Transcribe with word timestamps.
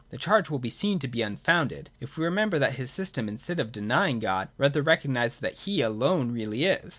The 0.09 0.17
charge 0.17 0.49
will 0.49 0.57
be 0.57 0.71
seen 0.71 0.97
to 0.97 1.07
be 1.07 1.21
unfounded 1.21 1.91
if 1.99 2.17
we 2.17 2.25
remember 2.25 2.57
that 2.57 2.73
his 2.73 2.89
system, 2.89 3.29
instead 3.29 3.59
of 3.59 3.71
denying 3.71 4.17
God, 4.17 4.49
rather 4.57 4.81
recognises 4.81 5.37
that 5.41 5.59
He 5.67 5.83
alone 5.83 6.31
really 6.31 6.63
is. 6.65 6.89